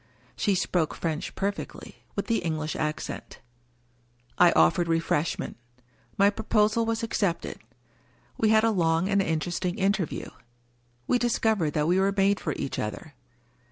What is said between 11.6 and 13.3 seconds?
that we were made for each other.